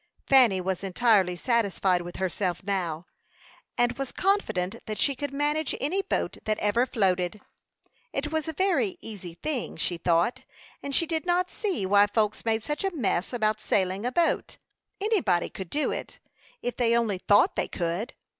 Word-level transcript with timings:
Fanny 0.25 0.59
was 0.59 0.83
entirely 0.83 1.35
satisfied 1.35 2.01
with 2.01 2.15
herself 2.15 2.63
now, 2.63 3.05
and 3.77 3.99
was 3.99 4.11
confident 4.11 4.77
that 4.87 4.97
she 4.97 5.13
could 5.13 5.31
manage 5.31 5.75
any 5.79 6.01
boat 6.01 6.37
that 6.45 6.57
ever 6.57 6.87
floated. 6.87 7.39
It 8.11 8.31
was 8.31 8.47
a 8.47 8.53
very 8.53 8.97
easy 8.99 9.35
thing, 9.35 9.77
she 9.77 9.97
thought, 9.97 10.41
and 10.81 10.95
she 10.95 11.05
did 11.05 11.27
not 11.27 11.51
see 11.51 11.85
why 11.85 12.07
folks 12.07 12.43
made 12.45 12.65
such 12.65 12.83
a 12.83 12.89
"fuss" 12.89 13.31
about 13.31 13.61
sailing 13.61 14.03
a 14.07 14.11
boat; 14.11 14.57
anybody 14.99 15.51
could 15.51 15.69
do 15.69 15.91
it, 15.91 16.17
if 16.63 16.75
they 16.75 16.97
only 16.97 17.19
thought 17.19 17.55
they 17.55 17.67
could. 17.67 18.15